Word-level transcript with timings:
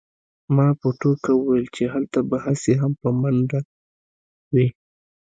ما 0.55 0.67
په 0.79 0.87
ټوکه 0.99 1.31
وویل 1.35 1.67
چې 1.75 1.83
هلته 1.93 2.19
به 2.29 2.37
هسې 2.45 2.73
هم 2.81 2.91
په 3.01 3.09
منډه 3.19 3.59
وې 4.53 4.67